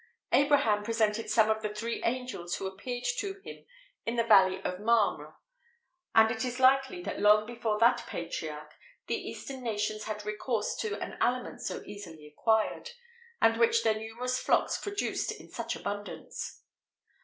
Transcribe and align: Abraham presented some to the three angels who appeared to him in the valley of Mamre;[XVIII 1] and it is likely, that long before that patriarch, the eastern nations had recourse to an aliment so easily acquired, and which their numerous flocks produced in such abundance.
Abraham 0.31 0.81
presented 0.83 1.29
some 1.29 1.47
to 1.49 1.59
the 1.67 1.75
three 1.75 2.01
angels 2.03 2.55
who 2.55 2.65
appeared 2.65 3.03
to 3.19 3.39
him 3.45 3.63
in 4.03 4.15
the 4.15 4.23
valley 4.23 4.59
of 4.63 4.79
Mamre;[XVIII 4.79 5.25
1] 5.27 5.33
and 6.15 6.31
it 6.31 6.43
is 6.43 6.59
likely, 6.59 7.03
that 7.03 7.19
long 7.19 7.45
before 7.45 7.77
that 7.77 8.07
patriarch, 8.07 8.73
the 9.05 9.13
eastern 9.13 9.61
nations 9.61 10.05
had 10.05 10.25
recourse 10.25 10.75
to 10.77 10.99
an 10.99 11.19
aliment 11.21 11.61
so 11.61 11.83
easily 11.85 12.25
acquired, 12.25 12.89
and 13.43 13.59
which 13.59 13.83
their 13.83 13.93
numerous 13.99 14.39
flocks 14.39 14.79
produced 14.79 15.33
in 15.39 15.51
such 15.51 15.75
abundance. 15.75 16.63